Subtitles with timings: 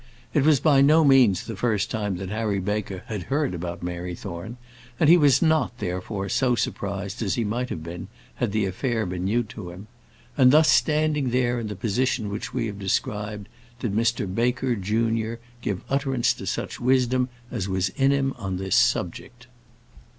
[0.33, 4.15] It was by no means the first time that Harry Baker had heard about Mary
[4.15, 4.57] Thorne,
[4.99, 9.05] and he was not, therefore, so surprised as he might have been, had the affair
[9.05, 9.85] been new to him.
[10.35, 13.47] And thus, standing there in the position we have described,
[13.79, 18.75] did Mr Baker, junior, give utterance to such wisdom as was in him on this
[18.75, 19.45] subject.